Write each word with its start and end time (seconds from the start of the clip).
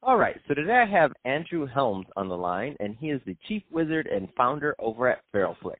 All 0.00 0.16
right, 0.16 0.36
so 0.46 0.54
today 0.54 0.72
I 0.74 0.86
have 0.86 1.12
Andrew 1.24 1.66
Helms 1.66 2.06
on 2.16 2.28
the 2.28 2.36
line, 2.36 2.76
and 2.78 2.96
he 3.00 3.10
is 3.10 3.20
the 3.26 3.36
chief 3.48 3.64
wizard 3.70 4.06
and 4.06 4.28
founder 4.36 4.76
over 4.78 5.08
at 5.08 5.22
Feralflix. 5.34 5.78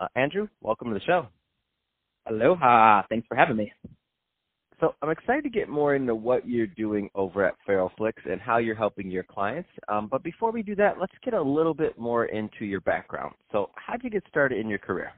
Uh, 0.00 0.08
Andrew, 0.16 0.48
welcome 0.60 0.88
to 0.88 0.94
the 0.94 1.04
show. 1.04 1.28
Aloha. 2.28 3.02
Thanks 3.08 3.28
for 3.28 3.36
having 3.36 3.56
me. 3.56 3.72
So 4.80 4.96
I'm 5.00 5.10
excited 5.10 5.44
to 5.44 5.50
get 5.50 5.68
more 5.68 5.94
into 5.94 6.16
what 6.16 6.48
you're 6.48 6.66
doing 6.66 7.08
over 7.14 7.44
at 7.44 7.54
Feralflix 7.66 8.14
and 8.28 8.40
how 8.40 8.58
you're 8.58 8.74
helping 8.74 9.08
your 9.08 9.22
clients. 9.22 9.68
Um, 9.88 10.08
but 10.10 10.24
before 10.24 10.50
we 10.50 10.62
do 10.62 10.74
that, 10.74 10.98
let's 11.00 11.14
get 11.24 11.32
a 11.32 11.40
little 11.42 11.74
bit 11.74 11.96
more 11.96 12.24
into 12.26 12.64
your 12.64 12.80
background. 12.80 13.36
So 13.52 13.70
how 13.76 13.92
did 13.92 14.02
you 14.02 14.10
get 14.10 14.24
started 14.28 14.58
in 14.58 14.68
your 14.68 14.80
career? 14.80 15.12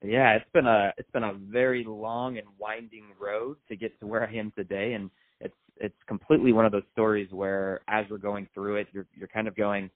Yeah, 0.00 0.34
it's 0.34 0.50
been 0.54 0.66
a 0.66 0.92
it's 0.96 1.10
been 1.10 1.24
a 1.24 1.34
very 1.34 1.84
long 1.84 2.38
and 2.38 2.46
winding 2.56 3.06
road 3.20 3.56
to 3.68 3.74
get 3.74 3.98
to 3.98 4.06
where 4.06 4.24
I 4.24 4.32
am 4.32 4.52
today, 4.56 4.92
and 4.92 5.10
it's 5.40 5.54
it's 5.76 5.96
completely 6.06 6.52
one 6.52 6.66
of 6.66 6.72
those 6.72 6.82
stories 6.92 7.28
where 7.30 7.80
as 7.88 8.04
we're 8.10 8.18
going 8.18 8.48
through 8.54 8.76
it, 8.76 8.88
you're 8.92 9.06
you're 9.14 9.28
kind 9.28 9.48
of 9.48 9.56
going, 9.56 9.90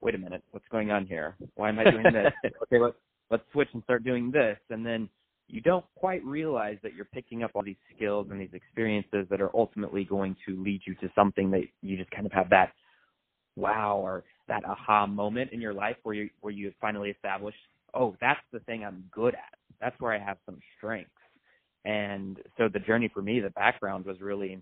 wait 0.00 0.14
a 0.14 0.18
minute, 0.18 0.42
what's 0.50 0.68
going 0.70 0.90
on 0.90 1.06
here? 1.06 1.36
Why 1.54 1.68
am 1.68 1.78
I 1.78 1.90
doing 1.90 2.04
this? 2.12 2.32
okay, 2.62 2.78
let's 2.80 2.96
let's 3.30 3.44
switch 3.52 3.68
and 3.74 3.82
start 3.84 4.04
doing 4.04 4.30
this, 4.30 4.58
and 4.70 4.84
then 4.84 5.08
you 5.48 5.60
don't 5.62 5.84
quite 5.96 6.22
realize 6.24 6.76
that 6.82 6.94
you're 6.94 7.06
picking 7.06 7.42
up 7.42 7.52
all 7.54 7.62
these 7.62 7.76
skills 7.96 8.26
and 8.30 8.40
these 8.40 8.52
experiences 8.52 9.26
that 9.30 9.40
are 9.40 9.50
ultimately 9.54 10.04
going 10.04 10.36
to 10.46 10.62
lead 10.62 10.82
you 10.86 10.94
to 10.96 11.10
something 11.14 11.50
that 11.50 11.62
you 11.80 11.96
just 11.96 12.10
kind 12.10 12.26
of 12.26 12.32
have 12.32 12.50
that 12.50 12.72
wow 13.56 13.96
or 13.96 14.24
that 14.46 14.62
aha 14.64 15.06
moment 15.06 15.50
in 15.52 15.60
your 15.60 15.72
life 15.72 15.96
where 16.02 16.14
you 16.14 16.28
where 16.40 16.52
you 16.52 16.72
finally 16.80 17.10
establish, 17.10 17.54
oh, 17.94 18.14
that's 18.20 18.40
the 18.52 18.60
thing 18.60 18.84
I'm 18.84 19.04
good 19.10 19.34
at. 19.34 19.58
That's 19.80 19.98
where 20.00 20.12
I 20.12 20.18
have 20.18 20.36
some 20.44 20.58
strengths. 20.76 21.10
And 21.84 22.38
so 22.58 22.68
the 22.68 22.80
journey 22.80 23.10
for 23.12 23.22
me, 23.22 23.40
the 23.40 23.50
background 23.50 24.04
was 24.04 24.20
really 24.20 24.60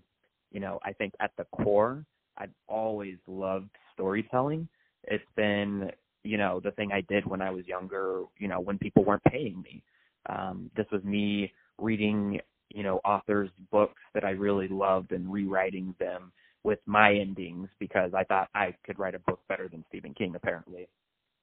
you 0.51 0.59
know, 0.59 0.79
I 0.83 0.93
think 0.93 1.13
at 1.19 1.31
the 1.37 1.45
core, 1.45 2.05
I've 2.37 2.53
always 2.67 3.17
loved 3.27 3.69
storytelling. 3.93 4.67
It's 5.03 5.23
been, 5.35 5.91
you 6.23 6.37
know, 6.37 6.59
the 6.63 6.71
thing 6.71 6.91
I 6.91 7.01
did 7.01 7.25
when 7.25 7.41
I 7.41 7.51
was 7.51 7.65
younger, 7.67 8.23
you 8.37 8.47
know, 8.47 8.59
when 8.59 8.77
people 8.77 9.03
weren't 9.03 9.23
paying 9.25 9.61
me. 9.61 9.83
Um, 10.29 10.69
this 10.75 10.85
was 10.91 11.03
me 11.03 11.51
reading, 11.77 12.39
you 12.69 12.83
know, 12.83 12.99
authors' 13.05 13.49
books 13.71 14.01
that 14.13 14.23
I 14.23 14.31
really 14.31 14.67
loved 14.67 15.11
and 15.11 15.31
rewriting 15.31 15.95
them 15.99 16.31
with 16.63 16.79
my 16.85 17.13
endings 17.13 17.69
because 17.79 18.13
I 18.13 18.23
thought 18.25 18.49
I 18.53 18.75
could 18.85 18.99
write 18.99 19.15
a 19.15 19.19
book 19.19 19.39
better 19.47 19.69
than 19.69 19.85
Stephen 19.87 20.13
King, 20.13 20.35
apparently. 20.35 20.87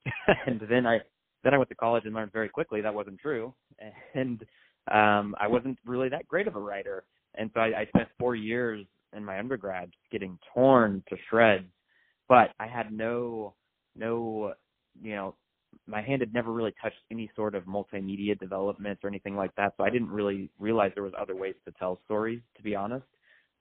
and 0.47 0.61
then 0.69 0.87
I 0.87 0.99
then 1.43 1.55
I 1.55 1.59
went 1.59 1.69
to 1.71 1.75
college 1.75 2.05
and 2.05 2.15
learned 2.15 2.33
very 2.33 2.49
quickly 2.49 2.81
that 2.81 2.95
wasn't 2.95 3.19
true. 3.19 3.55
And 4.15 4.43
um 4.93 5.35
I 5.41 5.47
wasn't 5.49 5.79
really 5.87 6.11
that 6.11 6.29
great 6.29 6.47
of 6.47 6.57
a 6.57 6.61
writer. 6.61 7.05
And 7.37 7.51
so 7.55 7.61
I, 7.61 7.81
I 7.81 7.87
spent 7.87 8.09
four 8.19 8.37
years 8.37 8.87
in 9.17 9.25
my 9.25 9.39
undergrad 9.39 9.91
getting 10.11 10.39
torn 10.53 11.03
to 11.09 11.17
shreds, 11.29 11.67
but 12.29 12.51
I 12.59 12.67
had 12.67 12.93
no, 12.93 13.55
no, 13.97 14.55
you 15.03 15.15
know, 15.15 15.35
my 15.87 16.03
hand 16.03 16.21
had 16.21 16.33
never 16.33 16.53
really 16.53 16.75
touched 16.83 16.97
any 17.11 17.31
sort 17.35 17.55
of 17.55 17.65
multimedia 17.65 18.39
development 18.39 18.99
or 19.03 19.09
anything 19.09 19.37
like 19.37 19.55
that. 19.57 19.75
So 19.77 19.85
I 19.85 19.91
didn't 19.91 20.11
really 20.11 20.51
realize 20.59 20.93
there 20.95 21.03
was 21.03 21.13
other 21.21 21.37
ways 21.37 21.55
to 21.65 21.73
tell 21.79 21.99
stories, 22.05 22.41
to 22.57 22.63
be 22.63 22.75
honest, 22.75 23.07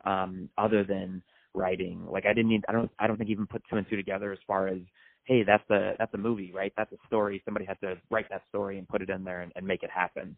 um, 0.06 0.50
other 0.58 0.84
than 0.84 1.24
writing. 1.54 2.06
Like 2.10 2.26
I 2.26 2.34
didn't 2.34 2.50
need, 2.50 2.64
I 2.70 2.72
don't, 2.72 2.92
I 3.00 3.08
don't 3.08 3.18
think 3.18 3.30
even 3.30 3.48
put 3.48 3.64
two 3.70 3.78
and 3.78 3.86
two 3.90 3.96
together 3.96 4.32
as 4.32 4.40
far 4.46 4.68
as, 4.68 4.80
hey, 5.26 5.44
that's 5.44 5.68
a, 5.70 5.94
that's 5.98 6.14
a 6.14 6.18
movie, 6.18 6.52
right? 6.54 6.74
That's 6.78 6.92
a 6.92 7.08
story. 7.08 7.42
Somebody 7.46 7.66
had 7.66 7.80
to 7.82 7.96
write 8.10 8.30
that 8.30 8.44
story 8.50 8.78
and 8.78 8.88
put 8.88 9.02
it 9.02 9.10
in 9.10 9.24
there 9.24 9.42
and, 9.42 9.52
and 9.56 9.66
make 9.66 9.84
it 9.84 9.90
happen. 9.90 10.36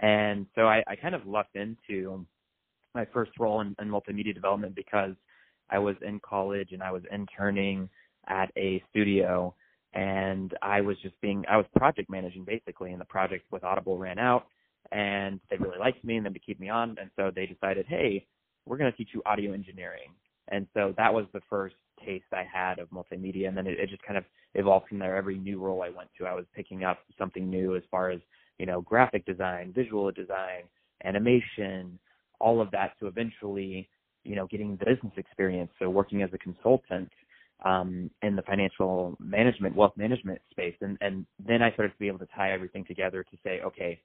And 0.00 0.46
so 0.54 0.62
I, 0.62 0.82
I 0.86 0.96
kind 0.96 1.14
of 1.14 1.26
lucked 1.26 1.56
into 1.56 2.24
my 2.94 3.06
first 3.12 3.32
role 3.38 3.60
in, 3.60 3.74
in 3.80 3.88
multimedia 3.88 4.34
development 4.34 4.74
because 4.74 5.14
I 5.70 5.78
was 5.78 5.96
in 6.06 6.20
college 6.20 6.70
and 6.72 6.82
I 6.82 6.90
was 6.90 7.02
interning 7.12 7.88
at 8.26 8.50
a 8.56 8.82
studio 8.90 9.54
and 9.94 10.54
I 10.62 10.80
was 10.80 10.96
just 11.02 11.18
being 11.20 11.44
I 11.48 11.56
was 11.56 11.66
project 11.76 12.10
managing 12.10 12.44
basically 12.44 12.92
and 12.92 13.00
the 13.00 13.06
project 13.06 13.44
with 13.50 13.64
Audible 13.64 13.98
ran 13.98 14.18
out 14.18 14.46
and 14.92 15.40
they 15.50 15.56
really 15.56 15.78
liked 15.78 16.04
me 16.04 16.16
and 16.16 16.26
then 16.26 16.32
to 16.34 16.38
keep 16.38 16.60
me 16.60 16.68
on 16.68 16.96
and 17.00 17.10
so 17.16 17.30
they 17.34 17.46
decided, 17.46 17.86
Hey, 17.88 18.26
we're 18.66 18.76
gonna 18.76 18.92
teach 18.92 19.10
you 19.14 19.22
audio 19.26 19.52
engineering. 19.52 20.12
And 20.50 20.66
so 20.72 20.94
that 20.96 21.12
was 21.12 21.26
the 21.32 21.40
first 21.48 21.74
taste 22.04 22.24
I 22.32 22.44
had 22.50 22.78
of 22.78 22.88
multimedia 22.90 23.48
and 23.48 23.56
then 23.56 23.66
it, 23.66 23.78
it 23.78 23.90
just 23.90 24.02
kind 24.02 24.16
of 24.16 24.24
evolved 24.54 24.88
from 24.88 24.98
there. 24.98 25.16
Every 25.16 25.38
new 25.38 25.58
role 25.60 25.82
I 25.82 25.90
went 25.90 26.08
to 26.18 26.26
I 26.26 26.34
was 26.34 26.44
picking 26.54 26.84
up 26.84 26.98
something 27.18 27.48
new 27.48 27.76
as 27.76 27.82
far 27.90 28.10
as, 28.10 28.20
you 28.58 28.66
know, 28.66 28.80
graphic 28.80 29.26
design, 29.26 29.72
visual 29.74 30.10
design, 30.10 30.62
animation, 31.04 31.98
all 32.40 32.60
of 32.60 32.70
that 32.70 32.92
to 33.00 33.06
eventually, 33.06 33.88
you 34.24 34.36
know, 34.36 34.46
getting 34.46 34.76
the 34.76 34.84
business 34.84 35.12
experience. 35.16 35.70
So 35.78 35.90
working 35.90 36.22
as 36.22 36.30
a 36.32 36.38
consultant 36.38 37.10
um, 37.64 38.10
in 38.22 38.36
the 38.36 38.42
financial 38.42 39.16
management, 39.18 39.74
wealth 39.74 39.94
management 39.96 40.40
space. 40.50 40.76
And, 40.80 40.96
and 41.00 41.26
then 41.44 41.62
I 41.62 41.72
started 41.72 41.92
to 41.92 41.98
be 41.98 42.08
able 42.08 42.20
to 42.20 42.28
tie 42.34 42.52
everything 42.52 42.84
together 42.84 43.24
to 43.24 43.36
say, 43.44 43.60
okay, 43.64 44.00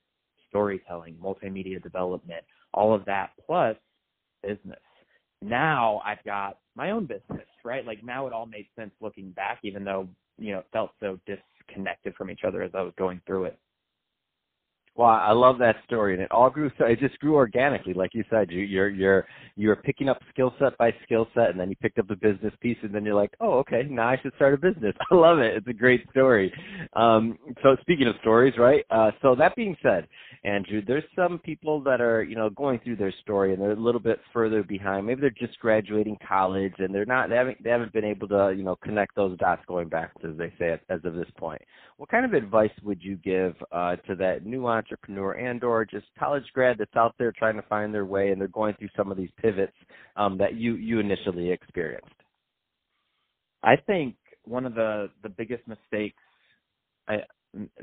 storytelling, 0.49 1.15
multimedia 1.23 1.81
development, 1.81 2.43
all 2.73 2.93
of 2.93 3.05
that 3.05 3.31
plus 3.45 3.75
business. 4.41 4.79
Now 5.41 6.01
I've 6.05 6.23
got 6.23 6.59
my 6.75 6.91
own 6.91 7.05
business, 7.05 7.47
right? 7.63 7.85
Like 7.85 8.03
now 8.03 8.27
it 8.27 8.33
all 8.33 8.45
made 8.45 8.67
sense 8.77 8.91
looking 9.01 9.31
back, 9.31 9.59
even 9.63 9.83
though, 9.83 10.07
you 10.37 10.53
know, 10.53 10.59
it 10.59 10.67
felt 10.71 10.91
so 10.99 11.19
disconnected 11.25 12.15
from 12.15 12.31
each 12.31 12.41
other 12.45 12.61
as 12.63 12.71
I 12.73 12.81
was 12.81 12.93
going 12.97 13.21
through 13.25 13.45
it. 13.45 13.59
Well, 14.95 15.09
I 15.09 15.31
love 15.31 15.57
that 15.57 15.77
story, 15.85 16.13
and 16.13 16.21
it 16.21 16.31
all 16.31 16.51
grew. 16.51 16.69
So 16.77 16.85
it 16.85 16.99
just 16.99 17.17
grew 17.19 17.33
organically, 17.35 17.93
like 17.95 18.13
you 18.13 18.23
said. 18.29 18.51
You, 18.51 18.61
you're 18.61 18.89
you're 18.89 19.25
you're 19.55 19.75
picking 19.75 20.07
up 20.07 20.19
skill 20.31 20.53
set 20.59 20.77
by 20.77 20.93
skill 21.03 21.27
set, 21.33 21.49
and 21.49 21.59
then 21.59 21.69
you 21.69 21.75
picked 21.77 21.97
up 21.97 22.07
the 22.07 22.15
business 22.15 22.53
piece, 22.61 22.77
and 22.83 22.93
then 22.93 23.03
you're 23.03 23.15
like, 23.15 23.31
oh, 23.41 23.53
okay, 23.59 23.87
now 23.89 24.07
I 24.07 24.19
should 24.21 24.33
start 24.35 24.53
a 24.53 24.57
business. 24.57 24.93
I 25.11 25.15
love 25.15 25.39
it. 25.39 25.55
It's 25.55 25.67
a 25.67 25.73
great 25.73 26.07
story. 26.11 26.53
Um, 26.93 27.39
so 27.63 27.75
speaking 27.81 28.07
of 28.07 28.15
stories, 28.21 28.53
right? 28.59 28.85
Uh, 28.91 29.09
so 29.23 29.33
that 29.35 29.55
being 29.55 29.75
said, 29.81 30.07
Andrew, 30.45 30.81
there's 30.85 31.05
some 31.15 31.39
people 31.39 31.81
that 31.83 32.01
are 32.01 32.21
you 32.21 32.35
know 32.35 32.49
going 32.49 32.79
through 32.79 32.97
their 32.97 33.13
story, 33.21 33.53
and 33.53 33.61
they're 33.61 33.71
a 33.71 33.79
little 33.79 34.01
bit 34.01 34.19
further 34.33 34.61
behind. 34.61 35.05
Maybe 35.05 35.21
they're 35.21 35.29
just 35.29 35.57
graduating 35.59 36.17
college, 36.27 36.73
and 36.79 36.93
they're 36.93 37.05
not 37.05 37.29
they 37.29 37.35
haven't 37.35 37.63
they 37.63 37.69
haven't 37.69 37.93
been 37.93 38.03
able 38.03 38.27
to 38.27 38.53
you 38.55 38.63
know 38.63 38.75
connect 38.75 39.15
those 39.15 39.37
dots 39.37 39.61
going 39.67 39.87
backwards, 39.87 40.33
as 40.33 40.37
they 40.37 40.53
say 40.59 40.77
as 40.89 40.99
of 41.05 41.13
this 41.13 41.29
point. 41.37 41.61
What 41.95 42.09
kind 42.09 42.25
of 42.25 42.33
advice 42.33 42.71
would 42.83 43.01
you 43.01 43.15
give 43.15 43.55
uh, 43.71 43.95
to 44.07 44.15
that 44.15 44.45
new 44.45 44.67
entrepreneur 44.67 45.31
and 45.33 45.63
or 45.63 45.85
just 45.85 46.07
college 46.19 46.43
grad 46.53 46.77
that's 46.77 46.95
out 46.97 47.15
there 47.17 47.31
trying 47.31 47.55
to 47.55 47.67
find 47.69 47.93
their 47.93 48.05
way 48.05 48.31
and 48.31 48.41
they're 48.41 48.49
going 48.49 48.75
through 48.75 48.89
some 48.97 49.11
of 49.11 49.17
these 49.17 49.31
pivots 49.37 49.77
um, 50.17 50.37
that 50.39 50.55
you 50.55 50.75
you 50.75 50.99
initially 50.99 51.51
experienced? 51.51 52.07
I 53.63 53.75
think 53.77 54.15
one 54.43 54.65
of 54.65 54.75
the 54.75 55.09
the 55.21 55.29
biggest 55.29 55.63
mistakes, 55.67 56.21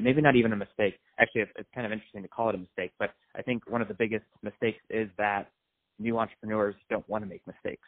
maybe 0.01 0.21
not 0.21 0.37
even 0.37 0.53
a 0.53 0.57
mistake. 0.57 0.99
Actually, 1.19 1.43
it's, 1.43 1.53
it's 1.57 1.69
kind 1.75 1.87
of 1.87 1.93
interesting 1.93 2.23
to 2.23 2.29
call 2.29 2.49
it 2.51 2.55
a 2.55 2.59
mistake, 2.59 2.93
but 2.99 3.11
I 3.37 3.43
think 3.43 3.69
one 3.71 3.83
of 3.83 3.89
the 3.89 3.95
biggest 3.95 4.25
mistakes 4.43 4.83
is 4.91 5.09
that 5.19 5.51
new 5.99 6.19
entrepreneurs 6.19 6.75
don't 6.89 7.09
want 7.09 7.25
to 7.25 7.29
make 7.29 7.47
mistakes. 7.47 7.87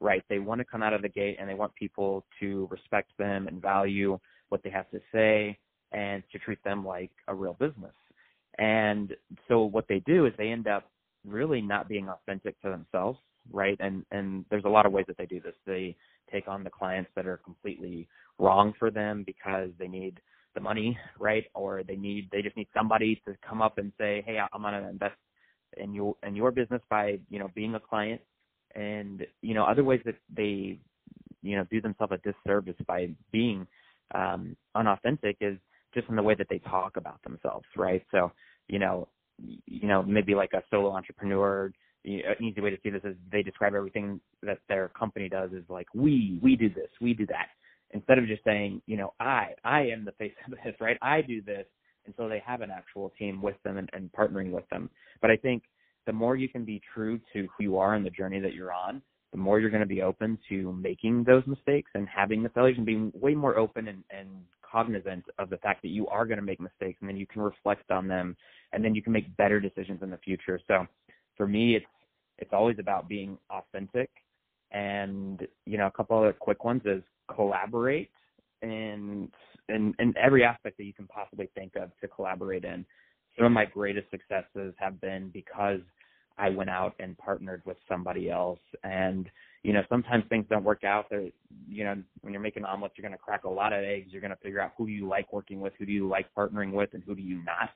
Right? 0.00 0.22
They 0.28 0.38
want 0.38 0.58
to 0.60 0.64
come 0.64 0.82
out 0.82 0.92
of 0.92 1.02
the 1.02 1.08
gate 1.08 1.36
and 1.40 1.48
they 1.48 1.54
want 1.54 1.74
people 1.76 2.26
to 2.40 2.68
respect 2.70 3.12
them 3.18 3.48
and 3.48 3.62
value 3.62 4.18
what 4.50 4.62
they 4.62 4.70
have 4.70 4.90
to 4.90 5.00
say 5.12 5.58
and 5.92 6.22
to 6.32 6.38
treat 6.38 6.62
them 6.64 6.84
like 6.84 7.10
a 7.28 7.34
real 7.34 7.54
business. 7.54 7.94
And 8.58 9.14
so 9.48 9.64
what 9.64 9.86
they 9.88 10.00
do 10.00 10.26
is 10.26 10.32
they 10.36 10.48
end 10.48 10.66
up 10.66 10.90
really 11.26 11.62
not 11.62 11.88
being 11.88 12.08
authentic 12.08 12.60
to 12.62 12.70
themselves, 12.70 13.18
right? 13.50 13.76
And 13.80 14.04
and 14.10 14.44
there's 14.50 14.64
a 14.64 14.68
lot 14.68 14.86
of 14.86 14.92
ways 14.92 15.06
that 15.08 15.16
they 15.16 15.26
do 15.26 15.40
this. 15.40 15.54
They 15.66 15.96
take 16.30 16.48
on 16.48 16.64
the 16.64 16.70
clients 16.70 17.10
that 17.16 17.26
are 17.26 17.38
completely 17.38 18.08
wrong 18.38 18.74
for 18.78 18.90
them 18.90 19.24
because 19.26 19.70
they 19.78 19.88
need 19.88 20.20
the 20.54 20.60
money, 20.60 20.98
right? 21.18 21.44
Or 21.54 21.82
they 21.82 21.96
need 21.96 22.28
they 22.32 22.42
just 22.42 22.56
need 22.56 22.68
somebody 22.76 23.20
to 23.26 23.36
come 23.46 23.62
up 23.62 23.78
and 23.78 23.92
say, 23.98 24.22
"Hey, 24.26 24.38
I'm 24.38 24.62
going 24.62 24.74
to 24.74 24.88
invest 24.88 25.16
in 25.76 25.94
your 25.94 26.14
in 26.26 26.36
your 26.36 26.50
business 26.52 26.82
by, 26.90 27.18
you 27.30 27.38
know, 27.38 27.50
being 27.54 27.74
a 27.74 27.80
client." 27.80 28.20
And, 28.74 29.24
you 29.40 29.54
know, 29.54 29.64
other 29.64 29.84
ways 29.84 30.00
that 30.04 30.16
they 30.34 30.80
you 31.44 31.56
know, 31.56 31.64
do 31.70 31.80
themselves 31.80 32.12
a 32.12 32.32
disservice 32.32 32.74
by 32.86 33.10
being 33.30 33.66
um 34.14 34.56
unauthentic 34.74 35.36
is 35.40 35.58
just 35.94 36.08
in 36.08 36.16
the 36.16 36.22
way 36.22 36.34
that 36.34 36.48
they 36.50 36.58
talk 36.58 36.96
about 36.96 37.22
themselves, 37.22 37.66
right? 37.76 38.04
So, 38.10 38.32
you 38.68 38.78
know, 38.78 39.08
you 39.38 39.86
know, 39.86 40.02
maybe 40.02 40.34
like 40.34 40.52
a 40.54 40.62
solo 40.70 40.90
entrepreneur, 40.90 41.70
an 42.04 42.36
easy 42.42 42.60
way 42.60 42.70
to 42.70 42.78
see 42.82 42.90
this 42.90 43.04
is 43.04 43.14
they 43.30 43.42
describe 43.42 43.74
everything 43.74 44.20
that 44.42 44.58
their 44.68 44.88
company 44.88 45.28
does 45.28 45.52
is 45.52 45.64
like 45.68 45.86
we 45.94 46.38
we 46.42 46.56
do 46.56 46.68
this 46.68 46.88
we 47.00 47.14
do 47.14 47.26
that 47.26 47.48
instead 47.94 48.18
of 48.18 48.26
just 48.26 48.44
saying 48.44 48.82
you 48.86 48.96
know 48.96 49.12
i 49.20 49.48
i 49.64 49.80
am 49.80 50.04
the 50.04 50.12
face 50.12 50.34
of 50.46 50.52
this 50.64 50.74
right? 50.80 50.98
I 51.00 51.22
do 51.22 51.40
this. 51.42 51.66
And 52.06 52.14
so 52.18 52.28
they 52.28 52.42
have 52.44 52.60
an 52.60 52.70
actual 52.70 53.10
team 53.18 53.40
with 53.40 53.56
them 53.64 53.78
and, 53.78 53.88
and 53.94 54.12
partnering 54.12 54.50
with 54.50 54.68
them. 54.68 54.90
But 55.22 55.30
i 55.30 55.36
think 55.36 55.62
the 56.06 56.12
more 56.12 56.36
you 56.36 56.48
can 56.50 56.64
be 56.64 56.82
true 56.92 57.18
to 57.32 57.48
who 57.56 57.64
you 57.64 57.78
are 57.78 57.94
and 57.94 58.04
the 58.04 58.10
journey 58.10 58.40
that 58.40 58.52
you're 58.52 58.74
on 58.74 59.00
the 59.34 59.38
more 59.38 59.58
you're 59.58 59.70
going 59.70 59.80
to 59.80 59.86
be 59.86 60.00
open 60.00 60.38
to 60.48 60.72
making 60.74 61.24
those 61.24 61.42
mistakes 61.44 61.90
and 61.94 62.06
having 62.08 62.44
the 62.44 62.48
failures 62.50 62.76
and 62.76 62.86
being 62.86 63.10
way 63.16 63.34
more 63.34 63.58
open 63.58 63.88
and, 63.88 64.04
and 64.16 64.28
cognizant 64.62 65.24
of 65.40 65.50
the 65.50 65.56
fact 65.56 65.82
that 65.82 65.88
you 65.88 66.06
are 66.06 66.24
going 66.24 66.38
to 66.38 66.44
make 66.44 66.60
mistakes 66.60 66.98
and 67.00 67.08
then 67.10 67.16
you 67.16 67.26
can 67.26 67.42
reflect 67.42 67.90
on 67.90 68.06
them 68.06 68.36
and 68.72 68.84
then 68.84 68.94
you 68.94 69.02
can 69.02 69.12
make 69.12 69.36
better 69.36 69.58
decisions 69.58 70.04
in 70.04 70.10
the 70.10 70.18
future. 70.18 70.60
So 70.68 70.86
for 71.36 71.48
me 71.48 71.74
it's 71.74 71.86
it's 72.38 72.52
always 72.52 72.78
about 72.78 73.08
being 73.08 73.36
authentic 73.50 74.08
and 74.74 75.46
you 75.64 75.78
know 75.78 75.86
a 75.86 75.90
couple 75.90 76.18
other 76.18 76.34
quick 76.34 76.64
ones 76.64 76.82
is 76.84 77.02
collaborate 77.34 78.10
and 78.60 79.30
in 79.68 79.94
in 79.98 80.14
every 80.22 80.44
aspect 80.44 80.76
that 80.76 80.84
you 80.84 80.92
can 80.92 81.06
possibly 81.06 81.48
think 81.54 81.76
of 81.76 81.90
to 82.00 82.08
collaborate 82.08 82.64
in. 82.64 82.84
Some 83.36 83.46
of 83.46 83.52
my 83.52 83.64
greatest 83.64 84.10
successes 84.10 84.74
have 84.78 85.00
been 85.00 85.30
because 85.32 85.80
I 86.36 86.50
went 86.50 86.70
out 86.70 86.94
and 86.98 87.16
partnered 87.18 87.62
with 87.64 87.76
somebody 87.88 88.30
else. 88.30 88.60
And 88.82 89.30
you 89.62 89.72
know 89.72 89.82
sometimes 89.88 90.24
things 90.28 90.46
don't 90.50 90.64
work 90.64 90.84
out. 90.84 91.06
There 91.08 91.28
you 91.68 91.84
know 91.84 91.96
when 92.20 92.32
you're 92.32 92.42
making 92.42 92.64
omelets 92.64 92.94
you're 92.96 93.08
going 93.08 93.16
to 93.16 93.24
crack 93.24 93.44
a 93.44 93.48
lot 93.48 93.72
of 93.72 93.84
eggs. 93.84 94.08
You're 94.10 94.20
going 94.20 94.30
to 94.30 94.42
figure 94.42 94.60
out 94.60 94.72
who 94.76 94.86
do 94.86 94.92
you 94.92 95.08
like 95.08 95.32
working 95.32 95.60
with 95.60 95.72
who 95.78 95.86
do 95.86 95.92
you 95.92 96.08
like 96.08 96.26
partnering 96.36 96.72
with 96.72 96.90
and 96.92 97.02
who 97.04 97.14
do 97.14 97.22
you 97.22 97.42
not 97.44 97.70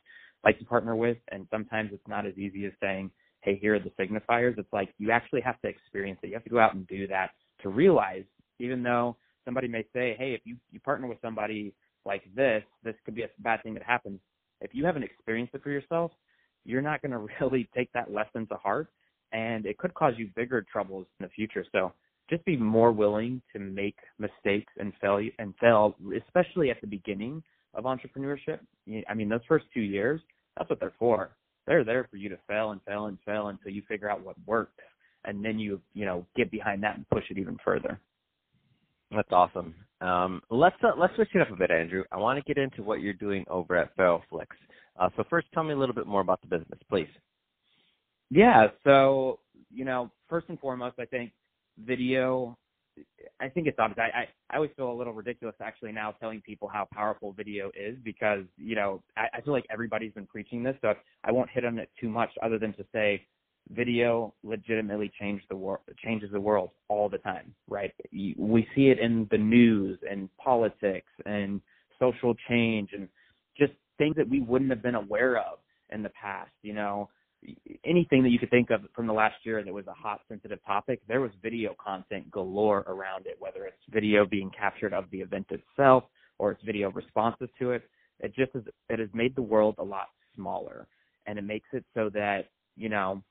like 0.45 0.59
to 0.59 0.65
partner 0.65 0.97
with. 0.97 1.19
And 1.31 1.47
sometimes 1.51 1.91
it's 1.93 2.07
not 2.09 2.27
as 2.27 2.37
easy 2.37 2.67
as 2.67 2.73
saying 2.81 3.11
hey, 3.49 3.59
here 3.61 3.75
are 3.75 3.79
the 3.79 3.91
signifiers. 3.99 4.59
It's 4.59 4.73
like 4.73 4.91
you 4.99 5.11
actually 5.11 5.41
have 5.41 5.61
to 5.63 5.69
experience 5.69 6.19
it. 6.23 6.29
You 6.29 6.35
have 6.35 6.45
to 6.45 6.51
go 6.51 6.59
out 6.59 6.75
and 6.75 6.87
do 6.87 7.07
that 7.09 7.31
to 7.63 7.69
realize, 7.69 8.25
even 8.59 8.83
though 8.83 9.17
somebody 9.45 9.69
may 9.69 9.83
say, 9.95 10.15
hey, 10.19 10.35
if 10.35 10.41
you, 10.45 10.57
you 10.71 10.81
partner 10.81 11.07
with 11.07 11.19
somebody 11.23 11.73
like 12.05 12.23
this, 12.35 12.63
this 12.85 12.95
could 13.05 13.15
be 13.15 13.23
a 13.23 13.29
bad 13.39 13.63
thing 13.63 13.75
that 13.75 13.83
happens. 13.83 14.21
If 14.61 14.75
you 14.75 14.85
haven't 14.85 15.03
experienced 15.03 15.55
it 15.55 15.63
for 15.63 15.71
yourself, 15.71 16.13
you're 16.65 16.83
not 16.83 17.01
going 17.01 17.13
to 17.13 17.27
really 17.41 17.69
take 17.75 17.91
that 17.93 18.13
lesson 18.13 18.47
to 18.49 18.57
heart, 18.57 18.89
and 19.33 19.67
it 19.67 19.79
could 19.79 19.95
cause 19.95 20.15
you 20.17 20.29
bigger 20.37 20.65
troubles 20.71 21.07
in 21.19 21.25
the 21.25 21.31
future. 21.31 21.65
So 21.73 21.93
just 22.29 22.45
be 22.45 22.57
more 22.57 22.93
willing 22.93 23.41
to 23.55 23.59
make 23.59 23.97
mistakes 24.19 24.73
and 24.79 24.93
fail 25.01 25.21
and 25.39 25.55
fail, 25.61 25.97
especially 26.27 26.71
at 26.71 26.81
the 26.83 26.87
beginning 26.87 27.43
of 27.75 27.85
entrepreneurship. 27.85 28.59
I 29.09 29.15
mean, 29.15 29.29
those 29.29 29.41
first 29.49 29.65
two 29.73 29.81
years, 29.81 30.21
that's 30.57 30.69
what 30.69 30.81
they're 30.81 30.93
for 30.99 31.31
they're 31.69 31.85
there 31.85 32.09
for 32.11 32.17
you 32.17 32.29
to 32.31 32.39
fail 32.49 32.73
and 32.73 32.81
fail 32.87 33.07
and 33.07 33.19
fail 33.25 33.49
until 33.49 33.71
you 33.71 33.83
figure 33.87 34.11
out 34.11 34.25
what 34.25 34.37
works 34.47 34.83
and 35.25 35.45
then 35.45 35.59
you 35.59 35.81
you 35.95 36.05
know 36.05 36.27
get 36.37 36.51
behind 36.51 36.83
that 36.83 36.97
and 36.97 37.09
push 37.11 37.25
it 37.31 37.39
even 37.39 37.57
further. 37.65 38.01
That's 39.11 39.31
awesome. 39.31 39.75
Um, 40.01 40.43
let's 40.51 40.77
uh, 40.83 40.93
let's 40.99 41.15
switch 41.15 41.29
it 41.35 41.43
up 41.43 41.51
a 41.51 41.57
bit 41.57 41.71
andrew. 41.71 42.05
I 42.11 42.17
want 42.17 42.39
to 42.39 42.55
get 42.55 42.61
into 42.61 42.83
what 42.83 43.01
you're 43.01 43.13
doing 43.13 43.45
over 43.49 43.77
at 43.77 43.97
feralflix 43.97 44.47
uh, 44.99 45.11
so 45.17 45.25
first 45.31 45.47
tell 45.55 45.63
me 45.63 45.73
a 45.73 45.79
little 45.79 45.95
bit 45.95 46.07
more 46.07 46.23
about 46.23 46.41
the 46.41 46.49
business 46.49 46.81
please. 46.89 47.09
Yeah 48.31 48.69
so 48.85 49.41
you 49.71 49.85
know 49.85 50.11
first 50.29 50.49
and 50.49 50.59
foremost 50.59 50.97
i 50.99 51.05
think 51.05 51.33
video 51.85 52.57
I 53.41 53.49
think 53.49 53.67
it's 53.67 53.79
obvious. 53.79 53.99
I, 53.99 54.21
I 54.21 54.29
I 54.51 54.57
always 54.57 54.71
feel 54.77 54.91
a 54.91 54.93
little 54.93 55.13
ridiculous 55.13 55.55
actually 55.61 55.93
now 55.93 56.13
telling 56.13 56.41
people 56.41 56.69
how 56.69 56.89
powerful 56.93 57.33
video 57.33 57.71
is 57.75 57.97
because 58.03 58.45
you 58.57 58.75
know 58.75 59.03
I, 59.17 59.27
I 59.35 59.41
feel 59.41 59.53
like 59.53 59.67
everybody's 59.71 60.13
been 60.13 60.27
preaching 60.27 60.63
this, 60.63 60.77
so 60.81 60.95
I 61.25 61.33
won't 61.33 61.51
hit 61.51 61.65
on 61.65 61.79
it 61.79 61.91
too 62.01 62.09
much 62.09 62.31
other 62.43 62.59
than 62.59 62.73
to 62.75 62.85
say 62.93 63.27
video 63.71 64.35
legitimately 64.43 65.13
changes 65.21 65.45
the 65.51 65.57
world 65.57 65.81
changes 66.03 66.31
the 66.33 66.41
world 66.41 66.71
all 66.89 67.09
the 67.09 67.19
time, 67.19 67.55
right? 67.69 67.93
We 68.13 68.67
see 68.75 68.89
it 68.89 68.99
in 68.99 69.29
the 69.31 69.39
news 69.39 69.99
and 70.09 70.29
politics 70.37 71.11
and 71.27 71.61
social 71.99 72.35
change 72.49 72.91
and 72.93 73.09
just 73.59 73.73
things 73.99 74.17
that 74.17 74.29
we 74.29 74.41
wouldn't 74.41 74.71
have 74.71 74.83
been 74.83 74.95
aware 74.95 75.39
of 75.39 75.59
in 75.91 76.03
the 76.03 76.11
past. 76.11 76.51
You 76.63 76.75
know, 76.75 77.11
anything 77.85 78.23
that 78.23 78.31
you 78.31 78.39
could 78.39 78.51
think 78.51 78.71
of 78.71 78.83
from 78.95 79.07
the 79.07 79.13
last 79.13 79.37
year 79.45 79.63
that 79.63 79.73
was 79.73 79.87
a 79.87 79.93
hot 79.93 80.21
sensitive 80.29 80.59
topic, 80.67 81.01
there 81.09 81.21
was 81.21 81.31
video 81.43 81.75
content 81.83 82.31
galore 82.31 82.81
around 82.87 83.27
it, 83.27 83.37
whether 83.39 83.65
it's 83.65 83.83
video 83.91 84.27
being 84.27 84.51
captured 84.51 84.93
of 84.93 85.05
the 85.11 85.19
event 85.19 85.47
itself 85.51 86.05
or 86.39 86.53
it's 86.53 86.63
video 86.65 86.91
responses 86.91 87.49
to 87.59 87.73
it. 87.73 87.83
It 88.21 88.35
just 88.35 88.51
is, 88.55 88.65
it 88.89 88.99
has 88.99 89.09
made 89.15 89.37
the 89.37 89.43
world 89.43 89.77
a 89.79 89.85
lot 89.85 90.09
smaller 90.35 90.87
and 91.27 91.39
it 91.39 91.45
makes 91.45 91.69
it 91.73 91.85
so 91.95 92.11
that, 92.15 92.49
you 92.77 92.89
know, 92.89 93.23